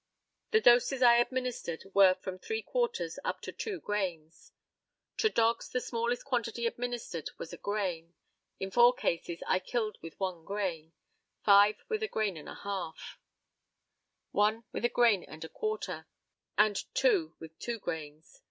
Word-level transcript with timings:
The 0.49 0.61
doses 0.61 1.03
I 1.03 1.17
administered 1.17 1.83
were 1.93 2.15
from 2.15 2.39
three 2.39 2.63
quarters 2.63 3.19
up 3.23 3.39
to 3.41 3.51
two 3.51 3.79
grains. 3.79 4.51
To 5.17 5.29
dogs, 5.29 5.69
the 5.69 5.79
smallest 5.79 6.25
quantity 6.25 6.65
administered 6.65 7.29
was 7.37 7.53
a 7.53 7.57
grain. 7.57 8.15
In 8.59 8.71
four 8.71 8.95
cases, 8.95 9.43
I 9.45 9.59
killed 9.59 9.99
with 10.01 10.19
one 10.19 10.43
grain, 10.43 10.93
five 11.45 11.83
with 11.87 12.01
a 12.01 12.07
grain 12.07 12.35
and 12.35 12.49
a 12.49 12.55
half, 12.55 13.19
one 14.31 14.63
with 14.71 14.85
a 14.85 14.89
grain 14.89 15.23
and 15.23 15.45
a 15.45 15.49
quarter, 15.49 16.07
and 16.57 16.75
two 16.95 17.35
with 17.39 17.59
two 17.59 17.77
grains. 17.77 18.39